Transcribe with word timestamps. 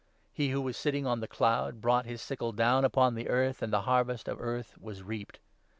He 0.33 0.49
who 0.49 0.61
was 0.63 0.77
sitting 0.77 1.05
on 1.05 1.19
the 1.19 1.27
cloud 1.27 1.79
brought 1.79 2.05
16 2.05 2.09
his 2.11 2.21
sickle 2.23 2.51
down 2.53 2.85
upon 2.85 3.13
the 3.13 3.29
earth, 3.29 3.61
and 3.61 3.71
the 3.71 3.81
Harvest 3.81 4.27
of 4.27 4.41
Earth 4.41 4.75
was 4.81 5.03
reaped. 5.03 5.37